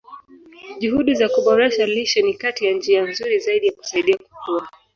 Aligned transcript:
Juhudi 0.79 1.15
za 1.15 1.29
kuboresha 1.29 1.85
lishe 1.85 2.21
ni 2.21 2.33
kati 2.33 2.65
ya 2.65 2.73
njia 2.73 3.01
nzuri 3.01 3.39
zaidi 3.39 3.69
za 3.69 3.75
kusaidia 3.75 4.17
kukua. 4.17 4.67